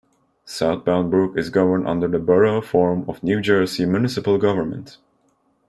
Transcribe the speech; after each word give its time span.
South 0.45 0.83
Bound 0.83 1.11
Brook 1.11 1.37
is 1.37 1.51
governed 1.51 1.87
under 1.87 2.07
the 2.07 2.17
Borough 2.17 2.59
form 2.59 3.05
of 3.07 3.21
New 3.21 3.39
Jersey 3.39 3.85
municipal 3.85 4.39
government. 4.39 4.97